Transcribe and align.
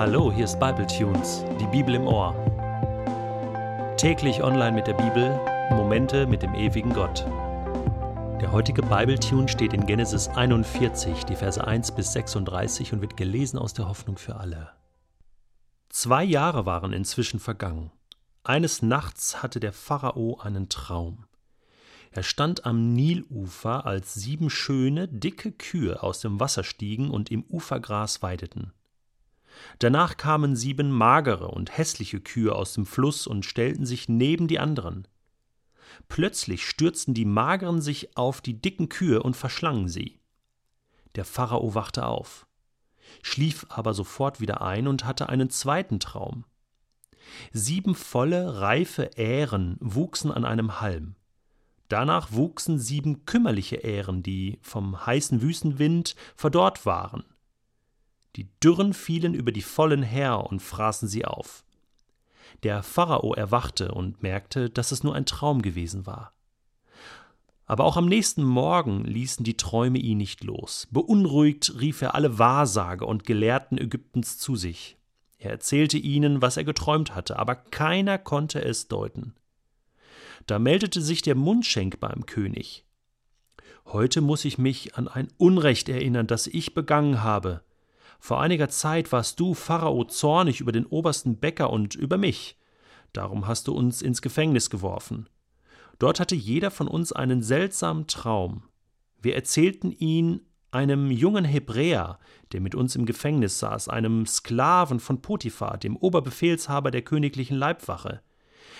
Hallo, 0.00 0.32
hier 0.32 0.46
ist 0.46 0.58
Bible 0.58 0.86
Tunes, 0.86 1.44
die 1.60 1.66
Bibel 1.66 1.94
im 1.94 2.06
Ohr. 2.06 2.34
Täglich 3.98 4.42
online 4.42 4.72
mit 4.72 4.86
der 4.86 4.94
Bibel, 4.94 5.38
Momente 5.72 6.26
mit 6.26 6.40
dem 6.40 6.54
ewigen 6.54 6.94
Gott. 6.94 7.26
Der 8.40 8.50
heutige 8.50 8.80
Bible 8.80 9.18
Tune 9.18 9.46
steht 9.46 9.74
in 9.74 9.84
Genesis 9.84 10.28
41, 10.28 11.26
die 11.26 11.36
Verse 11.36 11.62
1 11.62 11.92
bis 11.92 12.14
36 12.14 12.94
und 12.94 13.02
wird 13.02 13.18
gelesen 13.18 13.58
aus 13.58 13.74
der 13.74 13.88
Hoffnung 13.88 14.16
für 14.16 14.36
alle. 14.36 14.70
Zwei 15.90 16.24
Jahre 16.24 16.64
waren 16.64 16.94
inzwischen 16.94 17.38
vergangen. 17.38 17.92
Eines 18.42 18.80
Nachts 18.80 19.42
hatte 19.42 19.60
der 19.60 19.74
Pharao 19.74 20.38
einen 20.40 20.70
Traum. 20.70 21.26
Er 22.10 22.22
stand 22.22 22.64
am 22.64 22.94
Nilufer, 22.94 23.84
als 23.84 24.14
sieben 24.14 24.48
schöne, 24.48 25.08
dicke 25.08 25.52
Kühe 25.52 26.02
aus 26.02 26.20
dem 26.20 26.40
Wasser 26.40 26.64
stiegen 26.64 27.10
und 27.10 27.30
im 27.30 27.44
Ufergras 27.50 28.22
weideten. 28.22 28.72
Danach 29.78 30.16
kamen 30.16 30.56
sieben 30.56 30.90
magere 30.90 31.48
und 31.48 31.76
hässliche 31.76 32.20
Kühe 32.20 32.54
aus 32.54 32.74
dem 32.74 32.86
Fluss 32.86 33.26
und 33.26 33.44
stellten 33.44 33.86
sich 33.86 34.08
neben 34.08 34.48
die 34.48 34.58
anderen. 34.58 35.06
Plötzlich 36.08 36.66
stürzten 36.66 37.14
die 37.14 37.24
mageren 37.24 37.80
sich 37.80 38.16
auf 38.16 38.40
die 38.40 38.60
dicken 38.60 38.88
Kühe 38.88 39.22
und 39.22 39.36
verschlangen 39.36 39.88
sie. 39.88 40.20
Der 41.14 41.24
Pharao 41.24 41.74
wachte 41.74 42.06
auf, 42.06 42.46
schlief 43.22 43.66
aber 43.68 43.94
sofort 43.94 44.40
wieder 44.40 44.62
ein 44.62 44.86
und 44.86 45.04
hatte 45.04 45.28
einen 45.28 45.50
zweiten 45.50 46.00
Traum. 46.00 46.44
Sieben 47.52 47.94
volle, 47.94 48.60
reife 48.60 49.10
Ähren 49.16 49.76
wuchsen 49.80 50.32
an 50.32 50.44
einem 50.44 50.80
Halm. 50.80 51.16
Danach 51.88 52.32
wuchsen 52.32 52.78
sieben 52.78 53.24
kümmerliche 53.24 53.76
Ähren, 53.76 54.22
die 54.22 54.58
vom 54.62 55.06
heißen 55.06 55.42
Wüstenwind 55.42 56.14
verdorrt 56.36 56.86
waren. 56.86 57.24
Die 58.36 58.48
Dürren 58.62 58.94
fielen 58.94 59.34
über 59.34 59.52
die 59.52 59.62
Vollen 59.62 60.02
her 60.02 60.46
und 60.46 60.60
fraßen 60.60 61.08
sie 61.08 61.24
auf. 61.24 61.64
Der 62.62 62.82
Pharao 62.82 63.34
erwachte 63.34 63.92
und 63.92 64.22
merkte, 64.22 64.70
dass 64.70 64.92
es 64.92 65.02
nur 65.02 65.14
ein 65.14 65.26
Traum 65.26 65.62
gewesen 65.62 66.06
war. 66.06 66.32
Aber 67.66 67.84
auch 67.84 67.96
am 67.96 68.06
nächsten 68.06 68.42
Morgen 68.42 69.04
ließen 69.04 69.44
die 69.44 69.56
Träume 69.56 69.98
ihn 69.98 70.18
nicht 70.18 70.42
los. 70.42 70.88
Beunruhigt 70.90 71.80
rief 71.80 72.02
er 72.02 72.16
alle 72.16 72.38
Wahrsager 72.38 73.06
und 73.06 73.24
Gelehrten 73.24 73.78
Ägyptens 73.78 74.38
zu 74.38 74.56
sich. 74.56 74.96
Er 75.38 75.52
erzählte 75.52 75.96
ihnen, 75.96 76.42
was 76.42 76.56
er 76.56 76.64
geträumt 76.64 77.14
hatte, 77.14 77.38
aber 77.38 77.54
keiner 77.54 78.18
konnte 78.18 78.62
es 78.62 78.88
deuten. 78.88 79.34
Da 80.46 80.58
meldete 80.58 81.00
sich 81.00 81.22
der 81.22 81.36
Mundschenk 81.36 82.00
beim 82.00 82.26
König. 82.26 82.84
Heute 83.86 84.20
muss 84.20 84.44
ich 84.44 84.58
mich 84.58 84.96
an 84.96 85.08
ein 85.08 85.28
Unrecht 85.38 85.88
erinnern, 85.88 86.26
das 86.26 86.46
ich 86.46 86.74
begangen 86.74 87.22
habe. 87.22 87.62
Vor 88.20 88.40
einiger 88.40 88.68
Zeit 88.68 89.10
warst 89.12 89.40
du, 89.40 89.54
Pharao, 89.54 90.04
zornig 90.04 90.60
über 90.60 90.72
den 90.72 90.86
obersten 90.86 91.36
Bäcker 91.38 91.70
und 91.70 91.94
über 91.94 92.18
mich. 92.18 92.58
Darum 93.12 93.46
hast 93.46 93.66
du 93.66 93.72
uns 93.72 94.02
ins 94.02 94.22
Gefängnis 94.22 94.70
geworfen. 94.70 95.28
Dort 95.98 96.20
hatte 96.20 96.36
jeder 96.36 96.70
von 96.70 96.86
uns 96.86 97.12
einen 97.12 97.42
seltsamen 97.42 98.06
Traum. 98.06 98.62
Wir 99.20 99.34
erzählten 99.34 99.90
ihn 99.90 100.42
einem 100.70 101.10
jungen 101.10 101.44
Hebräer, 101.44 102.18
der 102.52 102.60
mit 102.60 102.74
uns 102.74 102.94
im 102.94 103.06
Gefängnis 103.06 103.58
saß, 103.58 103.88
einem 103.88 104.26
Sklaven 104.26 105.00
von 105.00 105.20
Potiphar, 105.20 105.78
dem 105.78 105.96
Oberbefehlshaber 105.96 106.90
der 106.90 107.02
königlichen 107.02 107.56
Leibwache. 107.56 108.22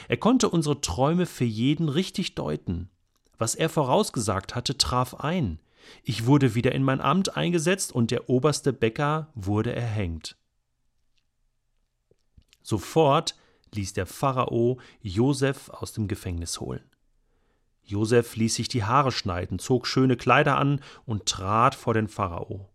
Er 0.08 0.16
konnte 0.16 0.48
unsere 0.48 0.80
Träume 0.80 1.26
für 1.26 1.44
jeden 1.44 1.88
richtig 1.88 2.34
deuten. 2.34 2.90
Was 3.38 3.54
er 3.54 3.68
vorausgesagt 3.68 4.54
hatte, 4.54 4.78
traf 4.78 5.14
ein. 5.14 5.58
Ich 6.02 6.26
wurde 6.26 6.54
wieder 6.54 6.72
in 6.72 6.82
mein 6.82 7.00
Amt 7.00 7.36
eingesetzt 7.36 7.92
und 7.92 8.10
der 8.10 8.28
oberste 8.28 8.72
Bäcker 8.72 9.28
wurde 9.34 9.74
erhängt. 9.74 10.36
Sofort 12.62 13.36
ließ 13.74 13.92
der 13.94 14.06
Pharao 14.06 14.78
Josef 15.00 15.70
aus 15.70 15.92
dem 15.92 16.08
Gefängnis 16.08 16.60
holen. 16.60 16.84
Josef 17.82 18.36
ließ 18.36 18.54
sich 18.54 18.68
die 18.68 18.84
Haare 18.84 19.10
schneiden, 19.10 19.58
zog 19.58 19.86
schöne 19.86 20.16
Kleider 20.16 20.56
an 20.56 20.80
und 21.06 21.26
trat 21.26 21.74
vor 21.74 21.94
den 21.94 22.08
Pharao. 22.08 22.68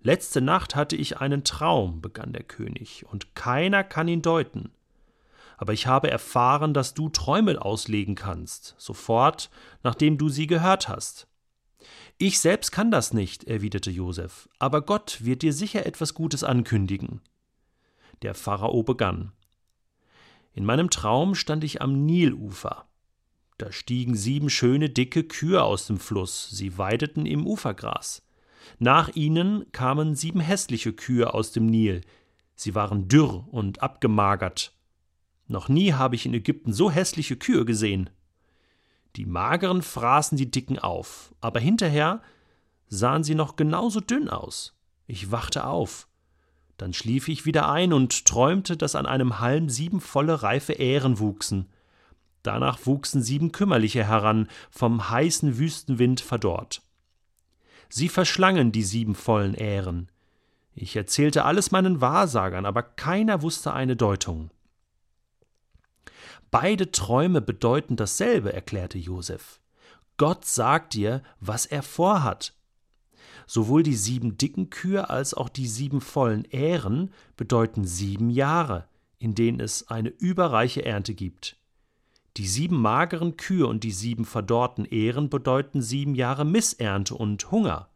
Letzte 0.00 0.42
Nacht 0.42 0.76
hatte 0.76 0.96
ich 0.96 1.18
einen 1.18 1.44
Traum, 1.44 2.02
begann 2.02 2.34
der 2.34 2.42
König, 2.42 3.06
und 3.10 3.34
keiner 3.34 3.82
kann 3.82 4.06
ihn 4.06 4.20
deuten. 4.20 4.70
Aber 5.56 5.72
ich 5.72 5.86
habe 5.86 6.10
erfahren, 6.10 6.74
dass 6.74 6.92
du 6.92 7.08
Träume 7.08 7.62
auslegen 7.62 8.14
kannst, 8.14 8.74
sofort, 8.76 9.48
nachdem 9.82 10.18
du 10.18 10.28
sie 10.28 10.46
gehört 10.46 10.88
hast. 10.88 11.26
Ich 12.18 12.38
selbst 12.38 12.70
kann 12.70 12.90
das 12.90 13.12
nicht, 13.12 13.44
erwiderte 13.44 13.90
Josef, 13.90 14.48
aber 14.58 14.82
Gott 14.82 15.24
wird 15.24 15.42
dir 15.42 15.52
sicher 15.52 15.84
etwas 15.84 16.14
Gutes 16.14 16.44
ankündigen. 16.44 17.20
Der 18.22 18.34
Pharao 18.34 18.84
begann. 18.84 19.32
In 20.52 20.64
meinem 20.64 20.90
Traum 20.90 21.34
stand 21.34 21.64
ich 21.64 21.82
am 21.82 22.06
Nilufer. 22.06 22.86
Da 23.58 23.72
stiegen 23.72 24.14
sieben 24.14 24.48
schöne 24.50 24.90
dicke 24.90 25.24
Kühe 25.24 25.62
aus 25.62 25.86
dem 25.86 25.98
Fluss, 25.98 26.48
sie 26.50 26.78
weideten 26.78 27.26
im 27.26 27.46
Ufergras. 27.46 28.22
Nach 28.78 29.08
ihnen 29.14 29.70
kamen 29.72 30.14
sieben 30.14 30.40
hässliche 30.40 30.92
Kühe 30.92 31.34
aus 31.34 31.52
dem 31.52 31.66
Nil, 31.66 32.02
sie 32.54 32.74
waren 32.74 33.08
dürr 33.08 33.46
und 33.50 33.82
abgemagert. 33.82 34.72
Noch 35.46 35.68
nie 35.68 35.92
habe 35.92 36.14
ich 36.14 36.26
in 36.26 36.34
Ägypten 36.34 36.72
so 36.72 36.90
hässliche 36.90 37.36
Kühe 37.36 37.64
gesehen. 37.64 38.10
Die 39.16 39.26
mageren 39.26 39.82
fraßen 39.82 40.36
die 40.36 40.50
dicken 40.50 40.78
auf, 40.78 41.34
aber 41.40 41.60
hinterher 41.60 42.20
sahen 42.88 43.24
sie 43.24 43.34
noch 43.34 43.56
genauso 43.56 44.00
dünn 44.00 44.28
aus. 44.28 44.74
Ich 45.06 45.30
wachte 45.30 45.66
auf. 45.66 46.08
Dann 46.76 46.92
schlief 46.92 47.28
ich 47.28 47.46
wieder 47.46 47.70
ein 47.70 47.92
und 47.92 48.24
träumte, 48.24 48.76
dass 48.76 48.96
an 48.96 49.06
einem 49.06 49.38
Halm 49.38 49.68
sieben 49.68 50.00
volle 50.00 50.42
reife 50.42 50.72
Ähren 50.72 51.18
wuchsen. 51.20 51.68
Danach 52.42 52.84
wuchsen 52.84 53.22
sieben 53.22 53.52
kümmerliche 53.52 54.04
heran, 54.04 54.48
vom 54.70 55.08
heißen 55.08 55.58
Wüstenwind 55.58 56.20
verdorrt. 56.20 56.82
Sie 57.88 58.08
verschlangen 58.08 58.72
die 58.72 58.82
sieben 58.82 59.14
vollen 59.14 59.54
Ähren. 59.54 60.10
Ich 60.74 60.96
erzählte 60.96 61.44
alles 61.44 61.70
meinen 61.70 62.00
Wahrsagern, 62.00 62.66
aber 62.66 62.82
keiner 62.82 63.42
wusste 63.42 63.72
eine 63.72 63.94
Deutung. 63.94 64.50
Beide 66.54 66.92
Träume 66.92 67.40
bedeuten 67.40 67.96
dasselbe, 67.96 68.52
erklärte 68.52 68.96
Josef. 68.96 69.58
Gott 70.18 70.44
sagt 70.44 70.94
dir, 70.94 71.24
was 71.40 71.66
er 71.66 71.82
vorhat. 71.82 72.54
Sowohl 73.48 73.82
die 73.82 73.96
sieben 73.96 74.38
dicken 74.38 74.70
Kühe 74.70 75.10
als 75.10 75.34
auch 75.34 75.48
die 75.48 75.66
sieben 75.66 76.00
vollen 76.00 76.44
Ähren 76.44 77.10
bedeuten 77.36 77.84
sieben 77.84 78.30
Jahre, 78.30 78.86
in 79.18 79.34
denen 79.34 79.58
es 79.58 79.88
eine 79.88 80.10
überreiche 80.10 80.84
Ernte 80.84 81.14
gibt. 81.14 81.56
Die 82.36 82.46
sieben 82.46 82.80
mageren 82.80 83.36
Kühe 83.36 83.66
und 83.66 83.82
die 83.82 83.90
sieben 83.90 84.24
verdorrten 84.24 84.84
Ähren 84.84 85.30
bedeuten 85.30 85.82
sieben 85.82 86.14
Jahre 86.14 86.44
Missernte 86.44 87.16
und 87.16 87.50
Hunger. 87.50 87.88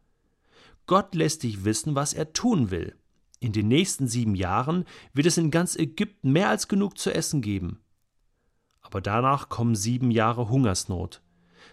Gott 0.88 1.14
lässt 1.14 1.44
dich 1.44 1.64
wissen, 1.64 1.94
was 1.94 2.12
er 2.12 2.32
tun 2.32 2.72
will. 2.72 2.96
In 3.38 3.52
den 3.52 3.68
nächsten 3.68 4.08
sieben 4.08 4.34
Jahren 4.34 4.84
wird 5.14 5.28
es 5.28 5.38
in 5.38 5.52
ganz 5.52 5.76
Ägypten 5.76 6.32
mehr 6.32 6.48
als 6.48 6.66
genug 6.66 6.98
zu 6.98 7.14
essen 7.14 7.40
geben. 7.40 7.78
Aber 8.88 9.02
danach 9.02 9.50
kommen 9.50 9.74
sieben 9.74 10.10
Jahre 10.10 10.48
Hungersnot. 10.48 11.20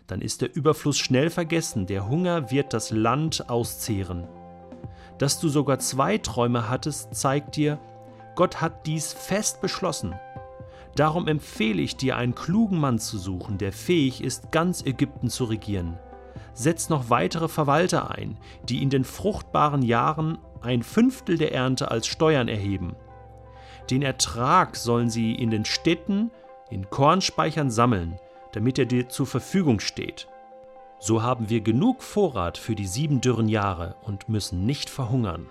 Dann 0.06 0.20
ist 0.20 0.42
der 0.42 0.54
Überfluss 0.54 0.98
schnell 0.98 1.30
vergessen, 1.30 1.88
der 1.88 2.10
Hunger 2.10 2.52
wird 2.52 2.74
das 2.74 2.92
Land 2.92 3.50
auszehren. 3.50 4.28
Dass 5.18 5.40
du 5.40 5.48
sogar 5.48 5.80
zwei 5.80 6.18
Träume 6.18 6.70
hattest, 6.70 7.16
zeigt 7.16 7.56
dir, 7.56 7.80
Gott 8.36 8.60
hat 8.60 8.86
dies 8.86 9.14
fest 9.14 9.62
beschlossen. 9.62 10.14
Darum 10.98 11.30
empfehle 11.30 11.82
ich 11.82 11.96
dir, 11.96 12.18
einen 12.18 12.36
klugen 12.36 12.80
Mann 12.80 13.00
zu 13.00 13.18
suchen, 13.18 13.58
der 13.58 13.72
fähig 13.72 14.22
ist, 14.22 14.52
ganz 14.52 14.86
Ägypten 14.86 15.30
zu 15.30 15.46
regieren. 15.46 15.98
Setz 16.54 16.90
noch 16.90 17.10
weitere 17.10 17.48
Verwalter 17.48 18.12
ein, 18.12 18.38
die 18.68 18.84
in 18.84 18.90
den 18.90 19.06
fruchtbaren 19.06 19.84
Jahren 19.84 20.38
ein 20.62 20.84
Fünftel 20.84 21.38
der 21.38 21.54
Ernte 21.54 21.92
als 21.92 22.08
Steuern 22.08 22.50
erheben. 22.50 22.96
Den 23.90 24.02
Ertrag 24.02 24.76
sollen 24.76 25.10
sie 25.10 25.34
in 25.34 25.50
den 25.50 25.64
Städten, 25.64 26.32
in 26.70 26.90
Kornspeichern 26.90 27.70
sammeln, 27.70 28.20
damit 28.54 28.80
er 28.80 28.86
dir 28.86 29.10
zur 29.10 29.28
Verfügung 29.28 29.80
steht. 29.80 30.28
So 31.00 31.22
haben 31.22 31.50
wir 31.50 31.62
genug 31.62 32.02
Vorrat 32.02 32.58
für 32.58 32.76
die 32.76 32.88
sieben 32.88 33.22
dürren 33.22 33.50
Jahre 33.50 33.96
und 34.04 34.30
müssen 34.30 34.66
nicht 34.66 34.90
verhungern. 34.90 35.48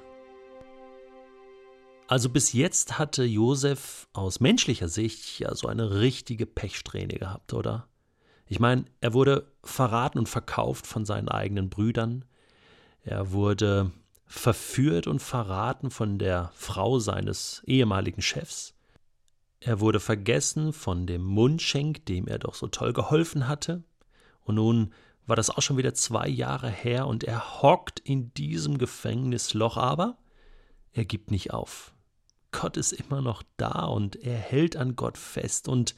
Also 2.06 2.28
bis 2.28 2.52
jetzt 2.52 2.98
hatte 2.98 3.24
Josef 3.24 4.08
aus 4.12 4.40
menschlicher 4.40 4.88
Sicht 4.88 5.38
ja 5.38 5.54
so 5.54 5.68
eine 5.68 6.00
richtige 6.00 6.46
Pechsträhne 6.46 7.14
gehabt, 7.14 7.54
oder? 7.54 7.88
Ich 8.46 8.60
meine, 8.60 8.84
er 9.00 9.14
wurde 9.14 9.50
verraten 9.62 10.18
und 10.18 10.28
verkauft 10.28 10.86
von 10.86 11.04
seinen 11.04 11.28
eigenen 11.28 11.70
Brüdern. 11.70 12.24
Er 13.02 13.32
wurde 13.32 13.90
verführt 14.26 15.06
und 15.06 15.20
verraten 15.20 15.90
von 15.90 16.18
der 16.18 16.50
Frau 16.54 16.98
seines 16.98 17.62
ehemaligen 17.66 18.22
Chefs. 18.22 18.74
Er 19.64 19.80
wurde 19.80 19.98
vergessen 19.98 20.74
von 20.74 21.06
dem 21.06 21.22
Mundschenk, 21.22 22.04
dem 22.04 22.28
er 22.28 22.38
doch 22.38 22.54
so 22.54 22.66
toll 22.66 22.92
geholfen 22.92 23.48
hatte. 23.48 23.82
Und 24.42 24.56
nun 24.56 24.92
war 25.26 25.36
das 25.36 25.48
auch 25.48 25.62
schon 25.62 25.78
wieder 25.78 25.94
zwei 25.94 26.28
Jahre 26.28 26.68
her 26.68 27.06
und 27.06 27.24
er 27.24 27.62
hockt 27.62 27.98
in 27.98 28.34
diesem 28.34 28.76
Gefängnisloch, 28.76 29.78
aber 29.78 30.18
er 30.92 31.06
gibt 31.06 31.30
nicht 31.30 31.54
auf. 31.54 31.94
Gott 32.52 32.76
ist 32.76 32.92
immer 32.92 33.22
noch 33.22 33.42
da 33.56 33.86
und 33.86 34.16
er 34.16 34.36
hält 34.36 34.76
an 34.76 34.96
Gott 34.96 35.16
fest 35.16 35.66
und 35.66 35.96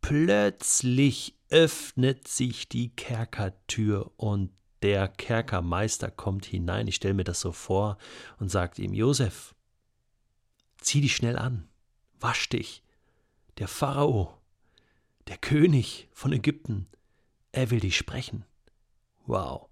plötzlich 0.00 1.36
öffnet 1.50 2.26
sich 2.26 2.68
die 2.68 2.90
Kerkertür 2.90 4.10
und 4.16 4.50
der 4.82 5.06
Kerkermeister 5.06 6.10
kommt 6.10 6.46
hinein, 6.46 6.88
ich 6.88 6.96
stelle 6.96 7.14
mir 7.14 7.24
das 7.24 7.40
so 7.40 7.52
vor, 7.52 7.96
und 8.38 8.48
sagt 8.48 8.80
ihm, 8.80 8.92
Josef, 8.92 9.54
zieh 10.80 11.00
dich 11.00 11.14
schnell 11.14 11.38
an, 11.38 11.68
wasch 12.18 12.48
dich. 12.48 12.82
Der 13.58 13.66
Pharao, 13.66 14.38
der 15.26 15.36
König 15.36 16.08
von 16.12 16.32
Ägypten, 16.32 16.86
er 17.50 17.70
will 17.70 17.80
dich 17.80 17.96
sprechen. 17.96 18.44
Wow, 19.26 19.68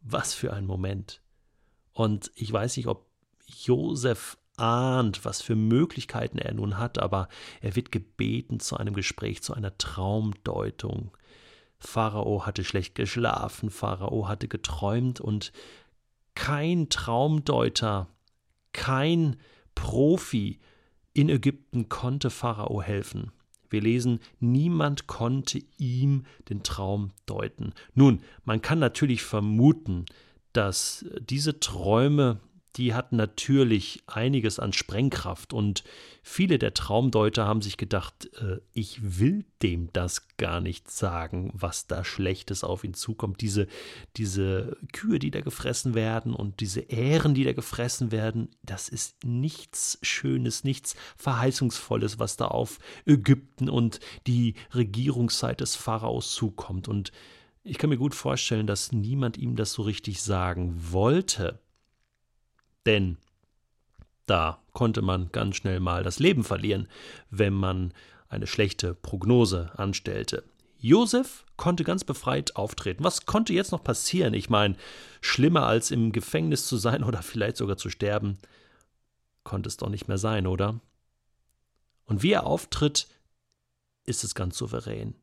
was 0.00 0.34
für 0.34 0.52
ein 0.52 0.66
Moment. 0.66 1.22
Und 1.92 2.32
ich 2.34 2.52
weiß 2.52 2.76
nicht, 2.76 2.88
ob 2.88 3.06
Josef 3.46 4.36
ahnt, 4.56 5.24
was 5.24 5.42
für 5.42 5.54
Möglichkeiten 5.54 6.38
er 6.38 6.52
nun 6.52 6.76
hat, 6.76 6.98
aber 6.98 7.28
er 7.60 7.76
wird 7.76 7.92
gebeten 7.92 8.58
zu 8.58 8.76
einem 8.76 8.94
Gespräch, 8.94 9.42
zu 9.42 9.54
einer 9.54 9.78
Traumdeutung. 9.78 11.16
Pharao 11.78 12.46
hatte 12.46 12.64
schlecht 12.64 12.96
geschlafen, 12.96 13.70
Pharao 13.70 14.26
hatte 14.26 14.48
geträumt 14.48 15.20
und 15.20 15.52
kein 16.34 16.88
Traumdeuter, 16.88 18.08
kein 18.72 19.36
Profi 19.76 20.58
in 21.20 21.28
Ägypten 21.28 21.88
konnte 21.88 22.30
Pharao 22.30 22.82
helfen. 22.82 23.32
Wir 23.68 23.80
lesen, 23.80 24.20
niemand 24.40 25.06
konnte 25.06 25.60
ihm 25.78 26.24
den 26.48 26.62
Traum 26.62 27.10
deuten. 27.26 27.72
Nun, 27.94 28.20
man 28.44 28.62
kann 28.62 28.78
natürlich 28.78 29.22
vermuten, 29.22 30.06
dass 30.52 31.04
diese 31.20 31.60
Träume 31.60 32.40
die 32.76 32.94
hatten 32.94 33.16
natürlich 33.16 34.02
einiges 34.06 34.58
an 34.58 34.72
Sprengkraft 34.72 35.52
und 35.52 35.82
viele 36.22 36.58
der 36.58 36.72
Traumdeuter 36.72 37.46
haben 37.46 37.62
sich 37.62 37.76
gedacht, 37.76 38.30
äh, 38.40 38.58
ich 38.72 39.18
will 39.18 39.44
dem 39.62 39.92
das 39.92 40.28
gar 40.36 40.60
nicht 40.60 40.90
sagen, 40.90 41.50
was 41.54 41.86
da 41.86 42.04
Schlechtes 42.04 42.62
auf 42.62 42.84
ihn 42.84 42.94
zukommt. 42.94 43.40
Diese, 43.40 43.66
diese 44.16 44.76
Kühe, 44.92 45.18
die 45.18 45.30
da 45.30 45.40
gefressen 45.40 45.94
werden 45.94 46.32
und 46.32 46.60
diese 46.60 46.80
Ähren, 46.80 47.34
die 47.34 47.44
da 47.44 47.52
gefressen 47.52 48.12
werden, 48.12 48.48
das 48.62 48.88
ist 48.88 49.24
nichts 49.24 49.98
Schönes, 50.02 50.62
nichts 50.62 50.94
Verheißungsvolles, 51.16 52.18
was 52.18 52.36
da 52.36 52.46
auf 52.46 52.78
Ägypten 53.04 53.68
und 53.68 54.00
die 54.26 54.54
Regierungszeit 54.74 55.60
des 55.60 55.74
Pharaos 55.74 56.34
zukommt. 56.34 56.86
Und 56.86 57.10
ich 57.62 57.78
kann 57.78 57.90
mir 57.90 57.98
gut 57.98 58.14
vorstellen, 58.14 58.66
dass 58.66 58.92
niemand 58.92 59.36
ihm 59.36 59.56
das 59.56 59.72
so 59.72 59.82
richtig 59.82 60.22
sagen 60.22 60.74
wollte. 60.92 61.58
Denn 62.86 63.16
da 64.26 64.62
konnte 64.72 65.02
man 65.02 65.30
ganz 65.32 65.56
schnell 65.56 65.80
mal 65.80 66.02
das 66.02 66.18
Leben 66.18 66.44
verlieren, 66.44 66.88
wenn 67.30 67.52
man 67.52 67.92
eine 68.28 68.46
schlechte 68.46 68.94
Prognose 68.94 69.72
anstellte. 69.76 70.44
Josef 70.78 71.44
konnte 71.56 71.84
ganz 71.84 72.04
befreit 72.04 72.56
auftreten. 72.56 73.04
Was 73.04 73.26
konnte 73.26 73.52
jetzt 73.52 73.72
noch 73.72 73.84
passieren? 73.84 74.32
Ich 74.32 74.48
meine, 74.48 74.76
schlimmer 75.20 75.66
als 75.66 75.90
im 75.90 76.12
Gefängnis 76.12 76.66
zu 76.66 76.76
sein 76.76 77.04
oder 77.04 77.22
vielleicht 77.22 77.56
sogar 77.56 77.76
zu 77.76 77.90
sterben, 77.90 78.38
konnte 79.44 79.68
es 79.68 79.76
doch 79.76 79.88
nicht 79.88 80.08
mehr 80.08 80.18
sein, 80.18 80.46
oder? 80.46 80.80
Und 82.04 82.22
wie 82.22 82.32
er 82.32 82.46
auftritt, 82.46 83.08
ist 84.04 84.24
es 84.24 84.34
ganz 84.34 84.56
souverän. 84.56 85.14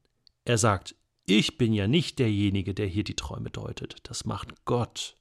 Er 0.46 0.58
sagt, 0.58 0.96
ich 1.26 1.58
bin 1.58 1.74
ja 1.74 1.88
nicht 1.88 2.20
derjenige, 2.20 2.74
der 2.74 2.88
hier 2.88 3.04
die 3.04 3.16
Träume 3.16 3.50
deutet. 3.50 3.98
Das 4.04 4.26
macht 4.26 4.64
Gott. 4.66 5.17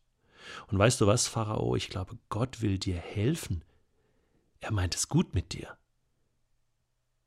Und 0.69 0.79
weißt 0.79 1.01
du 1.01 1.07
was, 1.07 1.29
Pharao, 1.29 1.77
ich 1.77 1.89
glaube, 1.89 2.19
Gott 2.29 2.61
will 2.63 2.79
dir 2.79 2.97
helfen. 2.97 3.65
Er 4.61 4.73
meint 4.73 4.95
es 4.95 5.09
gut 5.09 5.35
mit 5.35 5.53
dir. 5.53 5.77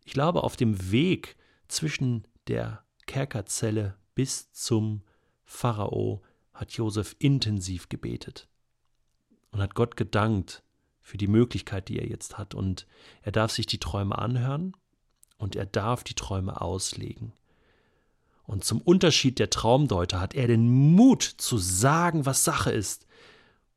Ich 0.06 0.14
glaube, 0.14 0.44
auf 0.44 0.56
dem 0.56 0.92
Weg 0.92 1.38
zwischen 1.68 2.28
der 2.48 2.84
Kerkerzelle 3.06 3.96
bis 4.16 4.52
zum 4.52 5.04
Pharao 5.46 6.22
hat 6.54 6.74
Josef 6.74 7.16
intensiv 7.20 7.90
gebetet 7.90 8.48
und 9.52 9.62
hat 9.62 9.76
Gott 9.76 9.96
gedankt 9.96 10.64
für 11.00 11.18
die 11.18 11.28
Möglichkeit, 11.28 11.88
die 11.90 12.00
er 12.00 12.08
jetzt 12.08 12.38
hat. 12.38 12.54
Und 12.54 12.86
er 13.22 13.32
darf 13.32 13.52
sich 13.52 13.66
die 13.66 13.80
Träume 13.80 14.18
anhören 14.18 14.76
und 15.38 15.56
er 15.56 15.66
darf 15.66 16.04
die 16.04 16.14
Träume 16.14 16.60
auslegen. 16.62 17.34
Und 18.44 18.64
zum 18.64 18.82
Unterschied 18.82 19.38
der 19.40 19.50
Traumdeuter 19.50 20.20
hat 20.20 20.34
er 20.34 20.48
den 20.48 20.70
Mut 20.70 21.24
zu 21.24 21.58
sagen, 21.58 22.26
was 22.26 22.44
Sache 22.44 22.72
ist, 22.72 23.06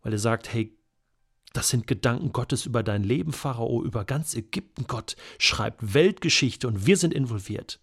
weil 0.03 0.13
er 0.13 0.19
sagt, 0.19 0.53
hey, 0.53 0.77
das 1.53 1.69
sind 1.69 1.87
Gedanken 1.87 2.33
Gottes 2.33 2.67
über 2.67 2.83
dein 2.83 3.05
Leben, 3.05 3.33
Pharao, 3.33 3.83
über 3.85 4.05
ganz 4.05 4.35
Ägypten. 4.35 4.87
Gott 4.87 5.17
schreibt 5.39 5.95
Weltgeschichte 5.95 6.67
und 6.67 6.87
wir 6.87 6.97
sind 6.97 7.13
involviert. 7.13 7.81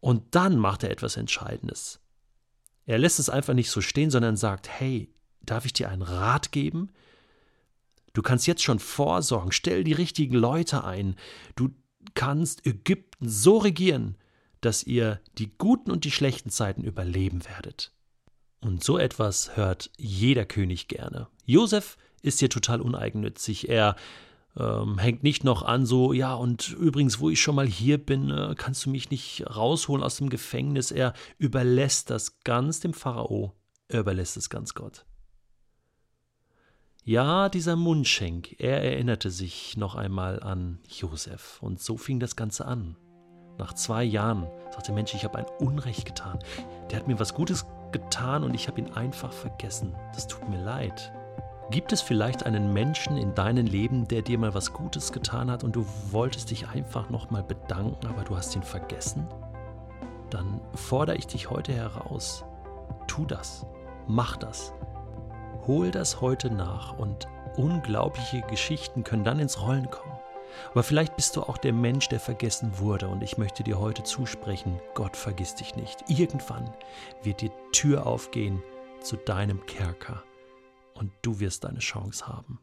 Und 0.00 0.34
dann 0.34 0.58
macht 0.58 0.82
er 0.82 0.90
etwas 0.90 1.16
Entscheidendes. 1.16 2.00
Er 2.86 2.98
lässt 2.98 3.20
es 3.20 3.30
einfach 3.30 3.54
nicht 3.54 3.70
so 3.70 3.80
stehen, 3.80 4.10
sondern 4.10 4.36
sagt, 4.36 4.68
hey, 4.68 5.14
darf 5.42 5.64
ich 5.64 5.72
dir 5.72 5.88
einen 5.88 6.02
Rat 6.02 6.50
geben? 6.50 6.90
Du 8.12 8.22
kannst 8.22 8.46
jetzt 8.46 8.62
schon 8.62 8.80
vorsorgen, 8.80 9.52
stell 9.52 9.84
die 9.84 9.92
richtigen 9.92 10.34
Leute 10.34 10.84
ein. 10.84 11.16
Du 11.54 11.70
kannst 12.14 12.66
Ägypten 12.66 13.28
so 13.28 13.58
regieren, 13.58 14.16
dass 14.60 14.82
ihr 14.82 15.20
die 15.38 15.52
guten 15.56 15.90
und 15.90 16.04
die 16.04 16.10
schlechten 16.10 16.50
Zeiten 16.50 16.82
überleben 16.82 17.44
werdet. 17.46 17.92
Und 18.62 18.84
so 18.84 18.96
etwas 18.96 19.56
hört 19.56 19.90
jeder 19.98 20.44
König 20.44 20.88
gerne. 20.88 21.26
Josef 21.44 21.98
ist 22.22 22.38
hier 22.38 22.48
total 22.48 22.80
uneigennützig. 22.80 23.68
Er 23.68 23.96
ähm, 24.56 24.98
hängt 24.98 25.24
nicht 25.24 25.42
noch 25.42 25.62
an, 25.62 25.84
so, 25.84 26.12
ja, 26.12 26.34
und 26.34 26.70
übrigens, 26.70 27.18
wo 27.18 27.28
ich 27.28 27.40
schon 27.40 27.56
mal 27.56 27.66
hier 27.66 27.98
bin, 27.98 28.30
äh, 28.30 28.54
kannst 28.56 28.86
du 28.86 28.90
mich 28.90 29.10
nicht 29.10 29.44
rausholen 29.54 30.04
aus 30.04 30.16
dem 30.16 30.30
Gefängnis. 30.30 30.92
Er 30.92 31.12
überlässt 31.38 32.10
das 32.10 32.40
ganz 32.44 32.78
dem 32.78 32.94
Pharao. 32.94 33.52
Er 33.88 34.00
überlässt 34.00 34.36
es 34.36 34.48
ganz 34.48 34.74
Gott. 34.74 35.04
Ja, 37.04 37.48
dieser 37.48 37.74
Mundschenk, 37.74 38.60
er 38.60 38.80
erinnerte 38.84 39.32
sich 39.32 39.76
noch 39.76 39.96
einmal 39.96 40.40
an 40.40 40.78
Josef. 40.86 41.60
Und 41.60 41.80
so 41.80 41.96
fing 41.96 42.20
das 42.20 42.36
Ganze 42.36 42.64
an. 42.66 42.96
Nach 43.58 43.72
zwei 43.72 44.04
Jahren 44.04 44.46
sagte 44.70 44.92
Mensch, 44.92 45.12
ich 45.14 45.24
habe 45.24 45.38
ein 45.38 45.46
Unrecht 45.58 46.06
getan. 46.06 46.38
Der 46.90 47.00
hat 47.00 47.08
mir 47.08 47.18
was 47.18 47.34
Gutes 47.34 47.66
getan 47.92 48.42
und 48.44 48.54
ich 48.54 48.68
habe 48.68 48.80
ihn 48.80 48.92
einfach 48.94 49.32
vergessen. 49.32 49.94
Das 50.14 50.26
tut 50.26 50.48
mir 50.48 50.62
leid. 50.62 51.12
Gibt 51.70 51.92
es 51.92 52.02
vielleicht 52.02 52.44
einen 52.44 52.72
Menschen 52.72 53.16
in 53.16 53.34
deinem 53.34 53.66
Leben, 53.66 54.06
der 54.08 54.22
dir 54.22 54.38
mal 54.38 54.52
was 54.52 54.72
Gutes 54.72 55.12
getan 55.12 55.50
hat 55.50 55.64
und 55.64 55.76
du 55.76 55.86
wolltest 56.10 56.50
dich 56.50 56.68
einfach 56.68 57.08
nochmal 57.08 57.42
bedanken, 57.42 58.06
aber 58.06 58.24
du 58.24 58.36
hast 58.36 58.54
ihn 58.56 58.62
vergessen? 58.62 59.26
Dann 60.28 60.60
fordere 60.74 61.16
ich 61.16 61.26
dich 61.26 61.50
heute 61.50 61.72
heraus. 61.72 62.44
Tu 63.06 63.24
das. 63.24 63.64
Mach 64.06 64.36
das. 64.36 64.74
Hol 65.66 65.90
das 65.90 66.20
heute 66.20 66.50
nach 66.50 66.98
und 66.98 67.28
unglaubliche 67.56 68.42
Geschichten 68.42 69.04
können 69.04 69.24
dann 69.24 69.38
ins 69.38 69.60
Rollen 69.60 69.90
kommen. 69.90 70.11
Aber 70.70 70.82
vielleicht 70.82 71.16
bist 71.16 71.36
du 71.36 71.42
auch 71.42 71.58
der 71.58 71.72
Mensch, 71.72 72.08
der 72.08 72.20
vergessen 72.20 72.78
wurde 72.78 73.08
und 73.08 73.22
ich 73.22 73.38
möchte 73.38 73.62
dir 73.62 73.78
heute 73.78 74.02
zusprechen, 74.02 74.80
Gott 74.94 75.16
vergisst 75.16 75.60
dich 75.60 75.74
nicht. 75.76 76.04
Irgendwann 76.08 76.70
wird 77.22 77.40
die 77.40 77.50
Tür 77.72 78.06
aufgehen 78.06 78.62
zu 79.00 79.16
deinem 79.16 79.64
Kerker 79.66 80.22
und 80.94 81.10
du 81.22 81.40
wirst 81.40 81.64
deine 81.64 81.80
Chance 81.80 82.26
haben. 82.26 82.60